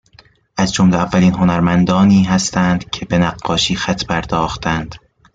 [0.57, 4.95] از جمله اولین هنرمندانی هستند که به نقاشیخط پرداختند